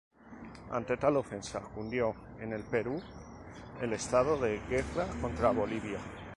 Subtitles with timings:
[0.77, 2.99] Ante tal ofensa, cundió en el Perú
[3.83, 5.99] el estado de guerra contra Bolivia.